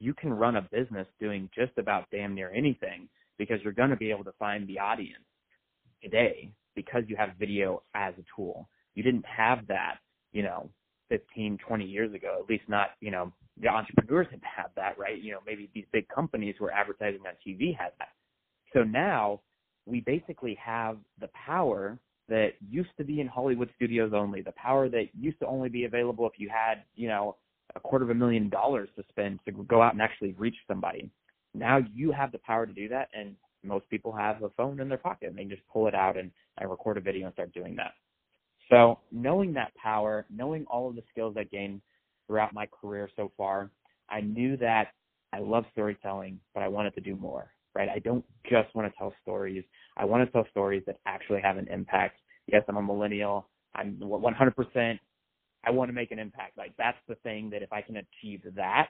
you 0.00 0.14
can 0.14 0.32
run 0.32 0.56
a 0.56 0.62
business 0.62 1.06
doing 1.18 1.50
just 1.54 1.72
about 1.76 2.06
damn 2.12 2.34
near 2.34 2.52
anything 2.52 3.08
because 3.38 3.58
you're 3.62 3.72
going 3.72 3.90
to 3.90 3.96
be 3.96 4.10
able 4.10 4.24
to 4.24 4.32
find 4.38 4.68
the 4.68 4.78
audience 4.78 5.24
today 6.02 6.50
because 6.76 7.02
you 7.08 7.16
have 7.16 7.30
video 7.38 7.82
as 7.94 8.14
a 8.18 8.24
tool. 8.36 8.68
You 8.94 9.02
didn't 9.02 9.26
have 9.26 9.66
that, 9.66 9.96
you 10.32 10.42
know, 10.42 10.70
15, 11.08 11.58
20 11.66 11.84
years 11.84 12.14
ago, 12.14 12.38
at 12.42 12.48
least 12.48 12.64
not, 12.68 12.90
you 13.00 13.10
know, 13.10 13.32
the 13.60 13.68
entrepreneurs 13.68 14.26
didn't 14.30 14.44
have 14.44 14.70
that, 14.76 14.98
right? 14.98 15.20
You 15.20 15.32
know, 15.32 15.38
maybe 15.46 15.68
these 15.74 15.86
big 15.92 16.08
companies 16.08 16.54
who 16.58 16.66
are 16.66 16.72
advertising 16.72 17.20
on 17.26 17.32
TV 17.46 17.76
had 17.76 17.92
that. 17.98 18.10
So 18.72 18.84
now 18.84 19.40
we 19.86 20.00
basically 20.00 20.56
have 20.62 20.98
the 21.20 21.28
power 21.46 21.98
that 22.28 22.50
used 22.68 22.90
to 22.98 23.04
be 23.04 23.20
in 23.20 23.26
Hollywood 23.26 23.70
studios 23.76 24.12
only, 24.14 24.42
the 24.42 24.52
power 24.52 24.88
that 24.90 25.06
used 25.18 25.38
to 25.40 25.46
only 25.46 25.68
be 25.68 25.84
available 25.84 26.26
if 26.26 26.38
you 26.38 26.48
had, 26.48 26.82
you 26.94 27.08
know, 27.08 27.36
a 27.74 27.80
quarter 27.80 28.04
of 28.04 28.10
a 28.10 28.14
million 28.14 28.48
dollars 28.48 28.88
to 28.96 29.04
spend 29.08 29.40
to 29.46 29.52
go 29.52 29.82
out 29.82 29.92
and 29.92 30.02
actually 30.02 30.32
reach 30.38 30.56
somebody. 30.66 31.10
Now 31.54 31.78
you 31.92 32.12
have 32.12 32.32
the 32.32 32.38
power 32.38 32.66
to 32.66 32.72
do 32.72 32.88
that, 32.88 33.08
and 33.14 33.34
most 33.64 33.88
people 33.88 34.12
have 34.12 34.42
a 34.42 34.50
phone 34.50 34.80
in 34.80 34.88
their 34.88 34.98
pocket 34.98 35.28
and 35.28 35.36
they 35.36 35.42
can 35.42 35.50
just 35.50 35.66
pull 35.72 35.88
it 35.88 35.94
out 35.94 36.16
and, 36.16 36.30
and 36.58 36.70
record 36.70 36.96
a 36.96 37.00
video 37.00 37.26
and 37.26 37.34
start 37.34 37.52
doing 37.52 37.76
that. 37.76 37.92
So 38.70 39.00
knowing 39.12 39.54
that 39.54 39.74
power, 39.76 40.26
knowing 40.30 40.64
all 40.66 40.88
of 40.88 40.96
the 40.96 41.02
skills 41.10 41.36
I 41.38 41.44
gained 41.44 41.80
throughout 42.26 42.54
my 42.54 42.66
career 42.66 43.08
so 43.16 43.32
far, 43.36 43.70
I 44.10 44.20
knew 44.20 44.56
that 44.58 44.88
I 45.32 45.40
love 45.40 45.64
storytelling, 45.72 46.40
but 46.54 46.62
I 46.62 46.68
wanted 46.68 46.94
to 46.96 47.00
do 47.00 47.16
more, 47.16 47.50
right? 47.74 47.88
I 47.88 47.98
don't 48.00 48.24
just 48.50 48.74
want 48.74 48.90
to 48.92 48.98
tell 48.98 49.14
stories. 49.22 49.64
I 49.96 50.04
want 50.04 50.26
to 50.26 50.32
tell 50.32 50.46
stories 50.50 50.82
that 50.86 50.98
actually 51.06 51.40
have 51.42 51.56
an 51.58 51.68
impact. 51.68 52.18
Yes, 52.46 52.62
I'm 52.68 52.76
a 52.76 52.82
millennial. 52.82 53.48
I'm 53.74 53.96
100%. 54.00 54.98
I 55.64 55.70
want 55.70 55.88
to 55.88 55.92
make 55.94 56.10
an 56.12 56.18
impact. 56.18 56.58
Like 56.58 56.72
that's 56.78 56.98
the 57.08 57.16
thing 57.16 57.50
that 57.50 57.62
if 57.62 57.72
I 57.72 57.82
can 57.82 57.96
achieve 57.96 58.42
that, 58.56 58.88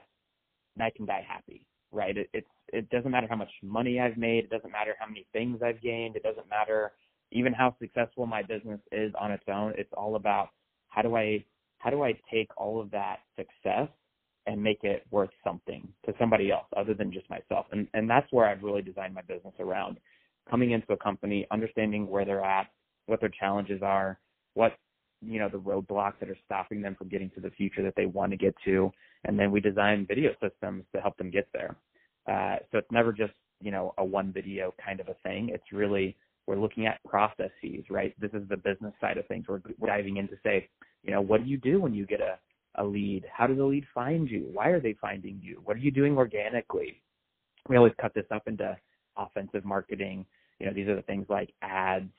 I 0.79 0.89
can 0.95 1.05
die 1.05 1.25
happy, 1.27 1.65
right? 1.91 2.17
It, 2.17 2.29
it's 2.33 2.47
it 2.71 2.89
doesn't 2.89 3.11
matter 3.11 3.27
how 3.29 3.35
much 3.35 3.51
money 3.63 3.99
I've 3.99 4.17
made. 4.17 4.45
It 4.45 4.49
doesn't 4.49 4.71
matter 4.71 4.95
how 4.99 5.07
many 5.07 5.25
things 5.33 5.61
I've 5.63 5.81
gained. 5.81 6.15
It 6.15 6.23
doesn't 6.23 6.49
matter 6.49 6.93
even 7.31 7.53
how 7.53 7.75
successful 7.79 8.25
my 8.25 8.41
business 8.41 8.79
is 8.91 9.13
on 9.19 9.31
its 9.31 9.43
own. 9.47 9.73
It's 9.77 9.91
all 9.95 10.15
about 10.15 10.49
how 10.87 11.01
do 11.01 11.15
I 11.15 11.43
how 11.79 11.89
do 11.89 12.03
I 12.03 12.13
take 12.31 12.49
all 12.57 12.81
of 12.81 12.91
that 12.91 13.19
success 13.37 13.87
and 14.45 14.61
make 14.61 14.83
it 14.83 15.05
worth 15.11 15.29
something 15.43 15.87
to 16.05 16.13
somebody 16.19 16.51
else 16.51 16.67
other 16.75 16.93
than 16.93 17.11
just 17.11 17.29
myself? 17.29 17.67
And 17.71 17.87
and 17.93 18.09
that's 18.09 18.31
where 18.31 18.47
I've 18.47 18.63
really 18.63 18.81
designed 18.81 19.13
my 19.13 19.21
business 19.21 19.53
around 19.59 19.97
coming 20.49 20.71
into 20.71 20.91
a 20.93 20.97
company, 20.97 21.45
understanding 21.51 22.07
where 22.07 22.25
they're 22.25 22.43
at, 22.43 22.67
what 23.05 23.19
their 23.19 23.31
challenges 23.39 23.81
are, 23.83 24.19
what 24.55 24.73
you 25.21 25.39
know 25.39 25.49
the 25.49 25.59
roadblocks 25.59 26.19
that 26.19 26.29
are 26.29 26.37
stopping 26.45 26.81
them 26.81 26.95
from 26.95 27.09
getting 27.09 27.29
to 27.31 27.41
the 27.41 27.51
future 27.51 27.83
that 27.83 27.93
they 27.95 28.05
want 28.05 28.31
to 28.31 28.37
get 28.37 28.55
to, 28.65 28.91
and 29.25 29.37
then 29.37 29.51
we 29.51 29.59
design 29.59 30.05
video 30.07 30.31
systems 30.41 30.83
to 30.95 31.01
help 31.01 31.17
them 31.17 31.29
get 31.29 31.47
there. 31.53 31.75
Uh, 32.27 32.57
so 32.71 32.77
it's 32.77 32.91
never 32.91 33.11
just 33.11 33.33
you 33.61 33.71
know 33.71 33.93
a 33.97 34.05
one 34.05 34.31
video 34.31 34.73
kind 34.83 34.99
of 34.99 35.07
a 35.09 35.15
thing. 35.23 35.49
It's 35.53 35.71
really 35.71 36.15
we're 36.49 36.59
looking 36.59 36.87
at 36.87 36.99
processes, 37.03 37.85
right? 37.91 38.19
This 38.19 38.31
is 38.33 38.41
the 38.49 38.57
business 38.57 38.93
side 38.99 39.19
of 39.19 39.27
things. 39.27 39.45
We're, 39.47 39.61
diving 39.85 40.17
in 40.17 40.27
to 40.29 40.35
say, 40.43 40.67
you 41.03 41.11
know, 41.11 41.21
what 41.21 41.43
do 41.43 41.49
you 41.49 41.57
do 41.57 41.79
when 41.79 41.93
you 41.93 42.07
get 42.07 42.21
a, 42.21 42.39
a 42.81 42.83
lead? 42.83 43.23
How 43.31 43.45
does 43.45 43.57
the 43.57 43.63
lead 43.63 43.85
find 43.93 44.27
you? 44.27 44.49
Why 44.51 44.69
are 44.69 44.79
they 44.79 44.95
finding 44.99 45.39
you? 45.43 45.61
What 45.63 45.77
are 45.77 45.79
you 45.79 45.91
doing 45.91 46.17
organically? 46.17 47.03
We 47.69 47.77
always 47.77 47.93
cut 48.01 48.15
this 48.15 48.25
up 48.31 48.47
into 48.47 48.75
offensive 49.15 49.63
marketing. 49.63 50.25
You 50.59 50.65
know, 50.65 50.73
these 50.73 50.87
are 50.87 50.95
the 50.95 51.03
things 51.03 51.27
like 51.29 51.53
ads, 51.61 52.09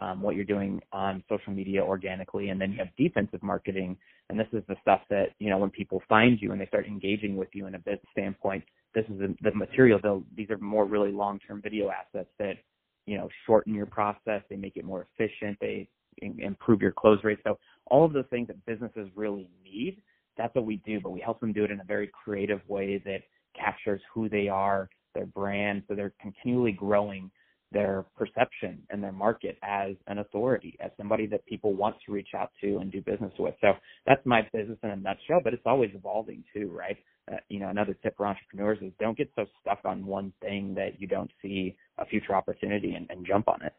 um, 0.00 0.22
what 0.22 0.36
you're 0.36 0.44
doing 0.44 0.80
on 0.92 1.24
social 1.28 1.52
media 1.52 1.82
organically, 1.82 2.50
and 2.50 2.60
then 2.60 2.70
you 2.70 2.78
have 2.78 2.94
defensive 2.96 3.42
marketing. 3.42 3.96
And 4.30 4.38
this 4.38 4.46
is 4.52 4.62
the 4.68 4.76
stuff 4.80 5.00
that 5.10 5.30
you 5.40 5.50
know 5.50 5.58
when 5.58 5.70
people 5.70 6.00
find 6.08 6.40
you 6.40 6.52
and 6.52 6.60
they 6.60 6.66
start 6.66 6.86
engaging 6.86 7.36
with 7.36 7.48
you 7.52 7.66
in 7.66 7.74
a 7.74 7.80
business 7.80 8.06
standpoint. 8.12 8.62
This 8.94 9.06
is 9.06 9.18
the, 9.18 9.34
the 9.42 9.52
material. 9.56 9.98
They'll, 10.00 10.22
these 10.36 10.50
are 10.50 10.58
more 10.58 10.84
really 10.84 11.10
long-term 11.10 11.62
video 11.62 11.90
assets 11.90 12.28
that 12.38 12.58
you 13.06 13.16
know 13.16 13.28
shorten 13.46 13.74
your 13.74 13.86
process. 13.86 14.42
They 14.48 14.56
make 14.56 14.76
it 14.76 14.84
more 14.84 15.06
efficient. 15.18 15.58
They 15.60 15.88
improve 16.20 16.82
your 16.82 16.92
close 16.92 17.22
rate. 17.24 17.38
So 17.44 17.58
all 17.86 18.04
of 18.04 18.12
those 18.12 18.26
things 18.30 18.48
that 18.48 18.64
businesses 18.66 19.08
really 19.14 19.48
need, 19.64 20.02
that's 20.36 20.54
what 20.54 20.66
we 20.66 20.76
do, 20.84 21.00
but 21.00 21.10
we 21.10 21.20
help 21.20 21.40
them 21.40 21.52
do 21.52 21.64
it 21.64 21.70
in 21.70 21.80
a 21.80 21.84
very 21.84 22.10
creative 22.24 22.60
way 22.68 22.98
that 23.04 23.22
captures 23.56 24.00
who 24.12 24.28
they 24.28 24.48
are, 24.48 24.88
their 25.14 25.26
brand, 25.26 25.82
so 25.88 25.94
they're 25.94 26.12
continually 26.20 26.72
growing 26.72 27.30
their 27.72 28.04
perception 28.16 28.82
and 28.90 29.02
their 29.02 29.12
market 29.12 29.58
as 29.62 29.94
an 30.06 30.18
authority, 30.18 30.76
as 30.80 30.90
somebody 30.96 31.26
that 31.26 31.44
people 31.46 31.74
want 31.74 31.96
to 32.06 32.12
reach 32.12 32.30
out 32.36 32.50
to 32.60 32.78
and 32.78 32.92
do 32.92 33.00
business 33.00 33.32
with. 33.38 33.54
So 33.60 33.72
that's 34.06 34.24
my 34.24 34.42
business 34.52 34.78
in 34.82 34.90
a 34.90 34.96
nutshell, 34.96 35.40
but 35.42 35.54
it's 35.54 35.62
always 35.66 35.90
evolving 35.94 36.44
too, 36.54 36.70
right? 36.70 36.96
Uh, 37.30 37.36
you 37.48 37.60
know, 37.60 37.68
another 37.68 37.94
tip 38.02 38.16
for 38.16 38.26
entrepreneurs 38.26 38.78
is 38.82 38.92
don't 38.98 39.16
get 39.16 39.30
so 39.36 39.44
stuck 39.60 39.80
on 39.84 40.04
one 40.04 40.32
thing 40.40 40.74
that 40.74 41.00
you 41.00 41.06
don't 41.06 41.30
see 41.40 41.76
a 41.98 42.06
future 42.06 42.34
opportunity 42.34 42.94
and, 42.94 43.06
and 43.10 43.26
jump 43.26 43.48
on 43.48 43.62
it. 43.62 43.72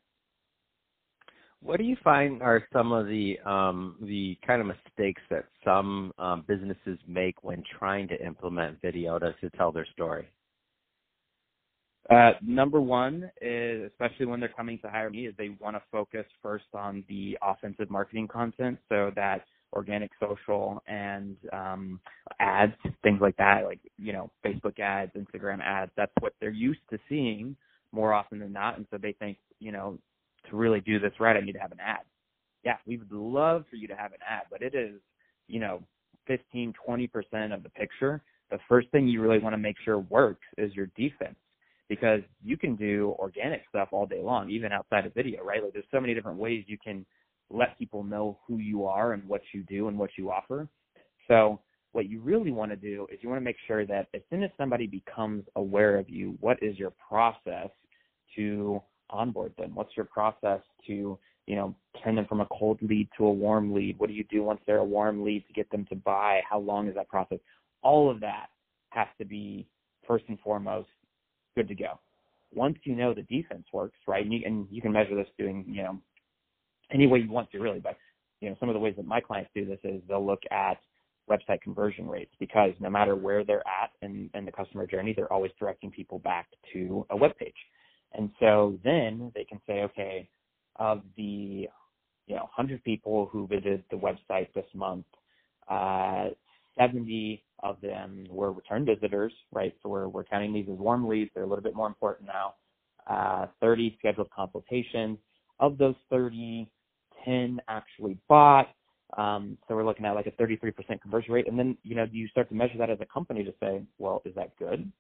What 1.62 1.78
do 1.78 1.86
you 1.86 1.96
find 2.04 2.42
are 2.42 2.62
some 2.74 2.92
of 2.92 3.08
the 3.08 3.40
um, 3.46 3.96
the 4.02 4.38
kind 4.46 4.60
of 4.60 4.68
mistakes 4.68 5.22
that 5.30 5.46
some 5.64 6.12
um, 6.18 6.44
businesses 6.46 7.00
make 7.08 7.42
when 7.44 7.64
trying 7.80 8.10
to 8.10 8.26
implement 8.26 8.82
video 8.82 9.18
to, 9.18 9.34
to 9.40 9.50
tell 9.52 9.72
their 9.72 9.88
story? 9.94 10.28
Uh, 12.10 12.32
number 12.42 12.82
one 12.82 13.32
is, 13.42 13.90
especially 13.92 14.26
when 14.26 14.40
they're 14.40 14.50
coming 14.50 14.78
to 14.80 14.90
hire 14.90 15.10
me, 15.10 15.28
is 15.28 15.34
they 15.38 15.56
want 15.62 15.76
to 15.76 15.82
focus 15.92 16.26
first 16.42 16.66
on 16.74 17.04
the 17.08 17.38
offensive 17.42 17.90
marketing 17.90 18.28
content, 18.28 18.78
so 18.90 19.12
that 19.16 19.46
organic 19.72 20.12
social 20.20 20.82
and 20.88 21.38
um, 21.54 22.00
ads, 22.40 22.74
things 23.04 23.20
like 23.22 23.38
that, 23.38 23.64
like 23.64 23.80
you 23.98 24.12
know 24.12 24.30
Facebook 24.46 24.80
ads, 24.80 25.12
Instagram 25.16 25.62
ads. 25.62 25.92
That's 25.96 26.12
what 26.20 26.34
they're 26.42 26.50
used 26.50 26.82
to 26.90 27.00
seeing 27.08 27.56
more 27.94 28.14
often 28.14 28.40
than 28.40 28.52
not, 28.52 28.78
and 28.78 28.86
so 28.92 28.98
they 28.98 29.14
think 29.14 29.38
you 29.60 29.72
know 29.72 29.98
to 30.50 30.58
really 30.58 30.82
do 30.82 31.00
this 31.00 31.14
right, 31.22 31.38
I 31.38 31.40
need 31.40 31.54
to 31.54 31.60
have 31.60 31.72
an 31.72 31.80
ad. 31.80 32.02
Yeah, 32.66 32.78
we 32.86 32.98
would 32.98 33.12
love 33.12 33.64
for 33.70 33.78
you 33.78 33.88
to 33.88 33.96
have 33.96 34.12
an 34.12 34.20
ad, 34.30 34.44
but 34.52 34.62
it 34.62 34.76
is 34.76 35.00
you 35.48 35.62
know 35.62 35.82
15, 36.28 36.74
20 36.86 37.08
percent 37.08 37.54
of 37.54 37.64
the 37.64 37.70
picture. 37.70 38.22
The 38.52 38.60
first 38.68 38.90
thing 38.90 39.08
you 39.08 39.22
really 39.22 39.40
want 39.40 39.54
to 39.54 39.58
make 39.58 39.78
sure 39.86 40.00
works 40.00 40.46
is 40.58 40.76
your 40.76 40.88
defense 40.98 41.38
because 41.90 42.22
you 42.44 42.58
can 42.58 42.76
do 42.76 43.16
organic 43.20 43.62
stuff 43.70 43.90
all 43.92 44.06
day 44.06 44.22
long, 44.22 44.50
even 44.50 44.72
outside 44.72 45.06
of 45.06 45.14
video, 45.14 45.44
right? 45.44 45.64
Like 45.64 45.74
there's 45.74 45.86
so 45.92 46.00
many 46.00 46.14
different 46.14 46.38
ways 46.38 46.64
you 46.68 46.78
can 46.84 47.06
let 47.50 47.78
people 47.78 48.04
know 48.04 48.40
who 48.48 48.58
you 48.58 48.86
are 48.86 49.14
and 49.14 49.28
what 49.28 49.42
you 49.54 49.64
do 49.64 49.88
and 49.88 49.98
what 49.98 50.12
you 50.18 50.32
offer. 50.32 50.68
So 51.28 51.60
what 51.92 52.10
you 52.10 52.20
really 52.22 52.52
want 52.52 52.72
to 52.72 52.76
do 52.76 53.08
is 53.12 53.20
you 53.22 53.30
want 53.30 53.40
to 53.40 53.46
make 53.46 53.58
sure 53.68 53.86
that 53.86 54.08
as 54.14 54.22
soon 54.30 54.44
as 54.44 54.50
somebody 54.58 54.88
becomes 54.88 55.44
aware 55.56 55.98
of 55.98 56.10
you, 56.10 56.36
what 56.40 56.58
is 56.62 56.78
your 56.78 56.92
process 57.08 57.70
to 58.36 58.82
onboard 59.10 59.54
them? 59.58 59.76
What's 59.76 59.96
your 59.96 60.06
process 60.06 60.62
to, 60.88 61.18
you 61.46 61.56
know, 61.56 61.76
turn 62.04 62.16
them 62.16 62.26
from 62.26 62.42
a 62.42 62.48
cold 62.48 62.80
lead 62.82 63.10
to 63.18 63.26
a 63.26 63.32
warm 63.32 63.74
lead? 63.74 64.00
What 64.00 64.08
do 64.08 64.16
you 64.16 64.24
do 64.26 64.44
once 64.44 64.60
they're 64.66 64.78
a 64.78 64.84
warm 64.84 65.24
lead 65.24 65.46
to 65.48 65.54
get 65.54 65.70
them 65.70 65.86
to 65.90 65.96
buy? 65.96 66.42
How 66.50 66.60
long 66.60 66.88
is 66.88 66.96
that 66.96 67.10
process? 67.10 67.38
All 67.84 68.10
of 68.10 68.20
that 68.22 68.48
has 68.90 69.08
to 69.20 69.26
be 69.26 69.68
first 70.08 70.26
and 70.30 70.40
foremost 70.40 70.90
good 71.56 71.68
to 71.68 71.76
go. 71.76 72.00
Once 72.54 72.78
you 72.84 72.96
know 72.96 73.14
the 73.14 73.24
defense 73.24 73.66
works, 73.74 73.98
right, 74.08 74.24
and 74.24 74.34
you, 74.34 74.42
and 74.46 74.68
you 74.70 74.82
can 74.82 74.92
measure 74.92 75.16
this 75.16 75.28
doing, 75.38 75.66
you 75.68 75.84
know, 75.84 75.98
any 76.92 77.08
way 77.08 77.20
you 77.20 77.32
want 77.32 77.50
to 77.52 77.60
really, 77.60 77.80
but 77.80 77.98
you 78.40 78.50
know, 78.50 78.56
some 78.60 78.70
of 78.70 78.74
the 78.74 78.80
ways 78.80 78.94
that 78.98 79.06
my 79.06 79.22
clients 79.22 79.50
do 79.56 79.66
this 79.66 79.80
is 79.84 80.02
they'll 80.08 80.26
look 80.26 80.42
at 80.52 80.78
website 81.30 81.62
conversion 81.62 82.08
rates 82.08 82.34
because 82.40 82.72
no 82.80 82.90
matter 82.90 83.16
where 83.16 83.44
they're 83.44 83.66
at 83.66 83.92
in, 84.02 84.30
in 84.34 84.46
the 84.46 84.52
customer 84.52 84.86
journey, 84.86 85.14
they're 85.16 85.32
always 85.32 85.52
directing 85.58 85.90
people 85.90 86.20
back 86.20 86.48
to 86.74 87.06
a 87.10 87.16
web 87.16 87.36
page. 87.38 87.56
And 88.14 88.30
so 88.40 88.78
then 88.84 89.32
they 89.34 89.46
can 89.46 89.60
say, 89.66 89.84
okay, 89.84 90.30
of 90.78 91.02
the 91.16 91.68
you 92.28 92.36
know 92.36 92.50
100 92.56 92.84
people 92.84 93.28
who 93.32 93.48
visited 93.48 93.84
the 93.90 93.98
website 93.98 94.54
this 94.54 94.66
month, 94.74 95.06
uh, 95.70 96.30
70 96.78 97.44
of 97.64 97.80
them 97.82 98.26
were 98.30 98.52
return 98.52 98.86
visitors, 98.86 99.34
right? 99.52 99.74
So 99.82 99.90
we're, 99.90 100.08
we're 100.08 100.24
counting 100.24 100.54
these 100.54 100.68
as 100.72 100.78
warm 100.78 101.08
leads. 101.08 101.32
They're 101.34 101.44
a 101.44 101.48
little 101.48 101.64
bit 101.64 101.76
more 101.76 101.88
important 101.88 102.28
now. 102.28 102.56
Uh, 103.08 103.48
30 103.62 103.96
scheduled 104.00 104.30
consultations. 104.32 105.18
Of 105.60 105.78
those 105.78 105.96
30, 106.10 106.70
10 107.26 107.62
actually 107.68 108.18
bought. 108.28 108.68
Um, 109.18 109.58
so 109.68 109.76
we're 109.76 109.86
looking 109.86 110.06
at 110.06 110.16
like 110.16 110.26
a 110.26 110.32
33% 110.32 110.74
conversion 111.02 111.34
rate. 111.34 111.48
And 111.48 111.58
then, 111.58 111.78
you 111.84 111.96
know, 111.96 112.06
you 112.12 112.28
start 112.28 112.50
to 112.50 112.56
measure 112.56 112.78
that 112.80 112.90
as 112.90 112.98
a 113.02 113.06
company 113.06 113.44
to 113.44 113.54
say, 113.60 113.82
well, 113.98 114.22
is 114.26 114.36
that 114.36 114.58
good? 114.58 114.92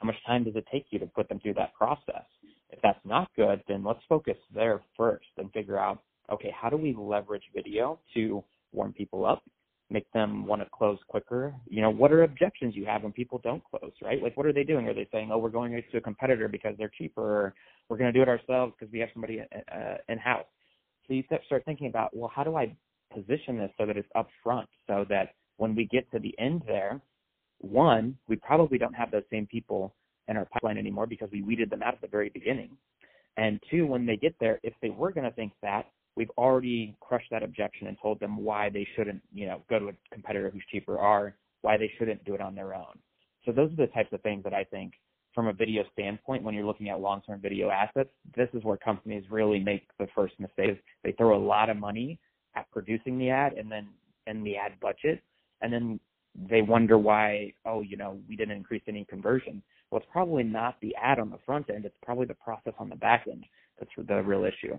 How 0.00 0.06
much 0.06 0.16
time 0.26 0.44
does 0.44 0.56
it 0.56 0.66
take 0.70 0.86
you 0.90 0.98
to 0.98 1.06
put 1.06 1.28
them 1.28 1.40
through 1.40 1.54
that 1.54 1.72
process? 1.74 2.24
If 2.70 2.80
that's 2.82 2.98
not 3.04 3.30
good, 3.36 3.62
then 3.68 3.84
let's 3.84 4.00
focus 4.08 4.36
there 4.52 4.82
first 4.96 5.26
and 5.38 5.52
figure 5.52 5.78
out, 5.78 6.02
okay, 6.30 6.52
how 6.60 6.68
do 6.68 6.76
we 6.76 6.94
leverage 6.98 7.44
video 7.54 8.00
to 8.14 8.42
warm 8.72 8.92
people 8.92 9.24
up 9.24 9.42
make 9.90 10.10
them 10.12 10.46
want 10.46 10.62
to 10.62 10.68
close 10.72 10.98
quicker? 11.08 11.54
You 11.68 11.82
know, 11.82 11.90
what 11.90 12.12
are 12.12 12.22
objections 12.22 12.74
you 12.74 12.86
have 12.86 13.02
when 13.02 13.12
people 13.12 13.40
don't 13.42 13.62
close, 13.64 13.92
right? 14.02 14.22
Like, 14.22 14.36
what 14.36 14.46
are 14.46 14.52
they 14.52 14.64
doing? 14.64 14.88
Are 14.88 14.94
they 14.94 15.08
saying, 15.12 15.30
oh, 15.32 15.38
we're 15.38 15.50
going 15.50 15.80
to 15.90 15.98
a 15.98 16.00
competitor 16.00 16.48
because 16.48 16.74
they're 16.78 16.90
cheaper, 16.96 17.22
or 17.22 17.54
we're 17.88 17.98
going 17.98 18.12
to 18.12 18.18
do 18.18 18.22
it 18.22 18.28
ourselves 18.28 18.74
because 18.78 18.92
we 18.92 18.98
have 19.00 19.10
somebody 19.12 19.40
uh, 19.40 19.74
uh 19.74 19.96
in 20.08 20.18
house? 20.18 20.46
So 21.06 21.14
you 21.14 21.22
start 21.46 21.64
thinking 21.64 21.86
about, 21.86 22.16
well, 22.16 22.30
how 22.34 22.44
do 22.44 22.56
I 22.56 22.74
position 23.12 23.58
this 23.58 23.70
so 23.78 23.86
that 23.86 23.96
it's 23.96 24.08
upfront, 24.16 24.66
so 24.86 25.04
that 25.08 25.34
when 25.56 25.74
we 25.74 25.86
get 25.86 26.10
to 26.12 26.18
the 26.18 26.34
end 26.38 26.62
there, 26.66 27.00
one, 27.58 28.16
we 28.28 28.36
probably 28.36 28.78
don't 28.78 28.94
have 28.94 29.10
those 29.10 29.22
same 29.30 29.46
people 29.46 29.94
in 30.28 30.36
our 30.36 30.46
pipeline 30.46 30.78
anymore 30.78 31.06
because 31.06 31.28
we 31.30 31.42
weeded 31.42 31.70
them 31.70 31.82
out 31.82 31.94
at 31.94 32.00
the 32.00 32.08
very 32.08 32.30
beginning. 32.30 32.70
And 33.36 33.60
two, 33.70 33.86
when 33.86 34.06
they 34.06 34.16
get 34.16 34.34
there, 34.40 34.60
if 34.62 34.74
they 34.80 34.90
were 34.90 35.12
going 35.12 35.24
to 35.24 35.34
think 35.34 35.52
that, 35.62 35.86
we've 36.16 36.30
already 36.38 36.96
crushed 37.00 37.30
that 37.30 37.42
objection 37.42 37.86
and 37.86 37.96
told 38.00 38.20
them 38.20 38.36
why 38.36 38.70
they 38.70 38.86
shouldn't, 38.96 39.22
you 39.32 39.46
know, 39.46 39.62
go 39.68 39.78
to 39.78 39.88
a 39.88 39.92
competitor 40.12 40.50
who's 40.50 40.62
cheaper 40.70 40.96
or 40.96 41.34
why 41.62 41.76
they 41.76 41.90
shouldn't 41.98 42.24
do 42.24 42.34
it 42.34 42.40
on 42.40 42.54
their 42.54 42.74
own. 42.74 42.98
So 43.44 43.52
those 43.52 43.72
are 43.72 43.76
the 43.76 43.86
types 43.88 44.12
of 44.12 44.20
things 44.22 44.44
that 44.44 44.54
I 44.54 44.64
think 44.64 44.94
from 45.34 45.48
a 45.48 45.52
video 45.52 45.82
standpoint, 45.92 46.44
when 46.44 46.54
you're 46.54 46.64
looking 46.64 46.88
at 46.88 47.00
long-term 47.00 47.40
video 47.40 47.68
assets, 47.68 48.10
this 48.36 48.48
is 48.54 48.62
where 48.62 48.76
companies 48.76 49.24
really 49.30 49.58
make 49.58 49.88
the 49.98 50.06
first 50.14 50.38
mistake. 50.38 50.80
They 51.02 51.12
throw 51.12 51.36
a 51.36 51.42
lot 51.44 51.70
of 51.70 51.76
money 51.76 52.20
at 52.54 52.70
producing 52.70 53.18
the 53.18 53.30
ad 53.30 53.54
and 53.54 53.70
then 53.70 53.88
in 54.26 54.44
the 54.44 54.56
ad 54.56 54.78
budget, 54.80 55.22
and 55.60 55.72
then 55.72 56.00
they 56.48 56.62
wonder 56.62 56.98
why, 56.98 57.52
oh, 57.66 57.80
you 57.80 57.96
know, 57.96 58.18
we 58.28 58.36
didn't 58.36 58.56
increase 58.56 58.82
any 58.86 59.04
conversion. 59.04 59.62
Well, 59.90 60.00
it's 60.00 60.10
probably 60.12 60.44
not 60.44 60.76
the 60.80 60.94
ad 60.96 61.18
on 61.18 61.30
the 61.30 61.38
front 61.44 61.68
end; 61.68 61.84
it's 61.84 61.96
probably 62.02 62.26
the 62.26 62.34
process 62.34 62.74
on 62.78 62.88
the 62.88 62.96
back 62.96 63.26
end 63.30 63.44
that's 63.78 63.90
the 63.96 64.22
real 64.22 64.44
issue. 64.44 64.78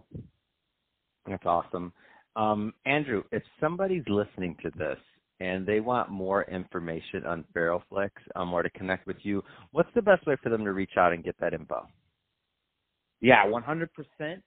That's 1.27 1.45
awesome. 1.45 1.93
Um, 2.35 2.73
Andrew, 2.85 3.23
if 3.31 3.43
somebody's 3.59 4.03
listening 4.07 4.55
to 4.61 4.71
this 4.77 4.97
and 5.39 5.65
they 5.65 5.79
want 5.79 6.09
more 6.09 6.43
information 6.43 7.25
on 7.25 7.45
FeralFlix 7.55 8.11
um, 8.35 8.53
or 8.53 8.63
to 8.63 8.69
connect 8.71 9.07
with 9.07 9.17
you, 9.23 9.43
what's 9.71 9.89
the 9.95 10.01
best 10.01 10.25
way 10.27 10.35
for 10.41 10.49
them 10.49 10.63
to 10.65 10.73
reach 10.73 10.97
out 10.97 11.13
and 11.13 11.23
get 11.23 11.35
that 11.39 11.53
info? 11.53 11.87
Yeah, 13.21 13.45
100%. 13.45 13.87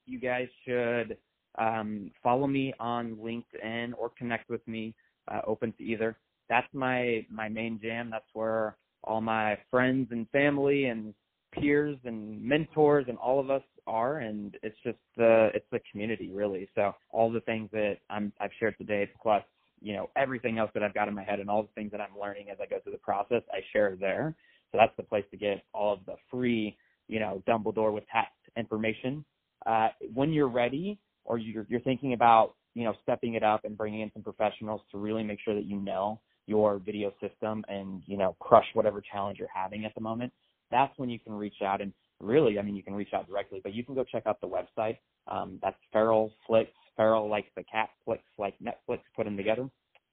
You 0.07 0.21
guys 0.21 0.47
should 0.67 1.17
um, 1.59 2.11
follow 2.23 2.47
me 2.47 2.75
on 2.79 3.17
LinkedIn 3.17 3.93
or 3.99 4.11
connect 4.17 4.49
with 4.49 4.67
me. 4.69 4.95
Uh, 5.31 5.41
open 5.47 5.73
to 5.77 5.83
either. 5.83 6.17
That's 6.49 6.69
my 6.73 7.27
my 7.31 7.49
main 7.51 7.79
jam. 7.83 8.09
That's 8.11 8.29
where 8.33 8.77
all 9.05 9.21
my 9.21 9.59
friends 9.71 10.09
and 10.11 10.27
family 10.31 10.87
and 10.87 11.13
peers 11.53 11.97
and 12.05 12.43
mentors 12.43 13.07
and 13.09 13.19
all 13.19 13.41
of 13.41 13.51
us 13.51 13.63
are 13.87 14.19
and 14.19 14.57
it's 14.63 14.77
just 14.85 14.99
the 15.17 15.49
it's 15.55 15.67
the 15.73 15.81
community 15.91 16.31
really. 16.33 16.69
So 16.75 16.95
all 17.11 17.31
the 17.31 17.41
things 17.41 17.71
that 17.73 17.97
i'm 18.11 18.33
i've 18.41 18.51
shared 18.59 18.77
today 18.79 19.09
plus 19.21 19.43
you 19.81 19.95
know 19.95 20.11
everything 20.17 20.59
else 20.59 20.71
that 20.75 20.83
i've 20.83 20.95
got 20.95 21.09
in 21.09 21.15
my 21.15 21.25
head 21.25 21.41
and 21.41 21.49
all 21.49 21.63
the 21.63 21.69
things 21.75 21.91
that 21.93 22.01
i'm 22.01 22.19
learning 22.21 22.51
as 22.51 22.59
i 22.61 22.67
go 22.67 22.79
through 22.81 22.93
the 22.93 22.99
process 22.99 23.43
i 23.53 23.61
share 23.73 23.97
there. 23.99 24.35
So 24.71 24.79
that's 24.79 24.93
the 24.99 25.03
place 25.03 25.25
to 25.31 25.39
get 25.39 25.63
all 25.73 25.95
of 25.95 26.01
the 26.07 26.17
free 26.31 26.77
you 27.09 27.21
know 27.21 27.43
dumbledore 27.49 27.93
with 27.93 28.05
tact 28.13 28.35
information. 28.57 29.25
Uh, 29.67 29.89
when 30.15 30.33
you're 30.33 30.49
ready 30.49 30.99
or 31.25 31.39
you're, 31.39 31.67
you're 31.69 31.81
thinking 31.81 32.13
about 32.13 32.55
you 32.75 32.85
know 32.85 32.95
stepping 33.03 33.35
it 33.35 33.43
up 33.43 33.65
and 33.65 33.77
bringing 33.77 34.01
in 34.01 34.11
some 34.13 34.23
professionals 34.23 34.83
to 34.91 34.99
really 34.99 35.23
make 35.23 35.39
sure 35.45 35.55
that 35.55 35.65
you 35.65 35.79
know 35.79 36.21
your 36.47 36.79
video 36.79 37.13
system 37.21 37.65
and 37.69 38.03
you 38.07 38.17
know 38.17 38.37
crush 38.41 38.67
whatever 38.75 39.03
challenge 39.13 39.39
you're 39.39 39.49
having 39.53 39.85
at 39.85 39.95
the 39.95 40.01
moment 40.01 40.33
that's 40.71 40.97
when 40.99 41.09
you 41.11 41.19
can 41.19 41.33
reach 41.33 41.63
out 41.63 41.81
and 41.81 41.93
really, 42.21 42.59
I 42.59 42.63
mean, 42.63 42.77
you 42.77 42.83
can 42.83 42.95
reach 42.95 43.13
out 43.15 43.29
directly, 43.29 43.61
but 43.63 43.75
you 43.75 43.85
can 43.85 43.95
go 43.95 44.05
check 44.05 44.25
out 44.27 44.41
the 44.41 44.49
website. 44.49 44.99
Um, 45.29 45.59
that's 45.63 45.77
Feral 45.93 46.33
Flicks, 46.47 46.73
Feral 46.97 47.29
like 47.29 47.47
the 47.57 47.65
cat, 47.65 47.91
Flicks 48.05 48.23
like 48.39 48.55
Netflix, 48.63 49.01
put 49.15 49.25
them 49.25 49.37
together, 49.37 49.69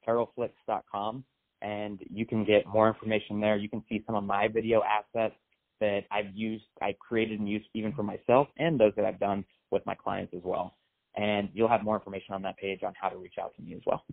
feralflix.com. 0.08 1.24
And 1.62 2.00
you 2.12 2.26
can 2.26 2.46
get 2.46 2.68
more 2.68 2.88
information 2.88 3.40
there. 3.40 3.58
You 3.58 3.70
can 3.70 3.84
see 3.90 4.04
some 4.06 4.16
of 4.16 4.24
my 4.24 4.48
video 4.48 4.84
assets 4.84 5.36
that 5.80 6.02
I've 6.12 6.34
used, 6.34 6.66
I've 6.82 7.00
created 7.00 7.40
and 7.40 7.50
used 7.50 7.66
even 7.74 7.94
for 7.94 8.04
myself 8.04 8.48
and 8.58 8.80
those 8.80 8.94
that 8.98 9.06
I've 9.06 9.20
done 9.20 9.44
with 9.72 9.86
my 9.86 9.96
clients 9.96 10.34
as 10.36 10.42
well. 10.44 10.78
And 11.16 11.50
you'll 11.54 11.70
have 11.70 11.84
more 11.84 11.96
information 11.96 12.34
on 12.36 12.42
that 12.44 12.58
page 12.58 12.82
on 12.84 12.94
how 13.00 13.10
to 13.10 13.18
reach 13.18 13.36
out 13.42 13.56
to 13.56 13.62
me 13.62 13.74
as 13.74 13.82
well. 13.86 14.04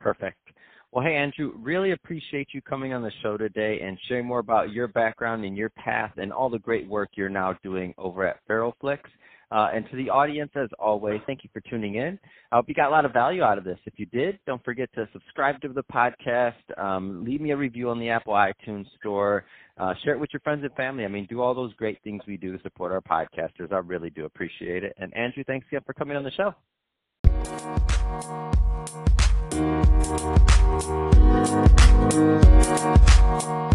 Perfect. 0.00 0.38
Well, 0.94 1.04
hey, 1.04 1.16
Andrew, 1.16 1.54
really 1.58 1.90
appreciate 1.90 2.50
you 2.52 2.62
coming 2.62 2.92
on 2.92 3.02
the 3.02 3.10
show 3.20 3.36
today 3.36 3.80
and 3.82 3.98
sharing 4.06 4.26
more 4.26 4.38
about 4.38 4.70
your 4.70 4.86
background 4.86 5.44
and 5.44 5.56
your 5.56 5.70
path 5.70 6.12
and 6.18 6.32
all 6.32 6.48
the 6.48 6.60
great 6.60 6.88
work 6.88 7.08
you're 7.14 7.28
now 7.28 7.58
doing 7.64 7.92
over 7.98 8.24
at 8.24 8.36
FeralFlix. 8.48 9.00
Uh, 9.50 9.70
and 9.74 9.90
to 9.90 9.96
the 9.96 10.08
audience, 10.08 10.52
as 10.54 10.68
always, 10.78 11.20
thank 11.26 11.42
you 11.42 11.50
for 11.52 11.60
tuning 11.68 11.96
in. 11.96 12.16
I 12.52 12.56
hope 12.56 12.66
you 12.68 12.76
got 12.76 12.90
a 12.90 12.92
lot 12.92 13.04
of 13.04 13.12
value 13.12 13.42
out 13.42 13.58
of 13.58 13.64
this. 13.64 13.80
If 13.86 13.94
you 13.96 14.06
did, 14.06 14.38
don't 14.46 14.64
forget 14.64 14.88
to 14.94 15.08
subscribe 15.12 15.60
to 15.62 15.68
the 15.68 15.82
podcast, 15.92 16.52
um, 16.78 17.24
leave 17.24 17.40
me 17.40 17.50
a 17.50 17.56
review 17.56 17.90
on 17.90 17.98
the 17.98 18.10
Apple 18.10 18.34
iTunes 18.34 18.86
Store, 19.00 19.44
uh, 19.78 19.94
share 20.04 20.14
it 20.14 20.20
with 20.20 20.30
your 20.32 20.40
friends 20.40 20.62
and 20.62 20.72
family. 20.74 21.04
I 21.04 21.08
mean, 21.08 21.26
do 21.28 21.40
all 21.40 21.54
those 21.54 21.74
great 21.74 21.98
things 22.04 22.22
we 22.24 22.36
do 22.36 22.56
to 22.56 22.62
support 22.62 22.92
our 22.92 23.00
podcasters. 23.00 23.72
I 23.72 23.78
really 23.78 24.10
do 24.10 24.26
appreciate 24.26 24.84
it. 24.84 24.94
And 24.98 25.12
Andrew, 25.16 25.42
thanks 25.44 25.66
again 25.66 25.82
for 25.84 25.92
coming 25.92 26.16
on 26.16 26.22
the 26.22 26.30
show. 26.30 26.54
We'll 29.54 29.62
be 29.62 31.14
right. 32.10 33.73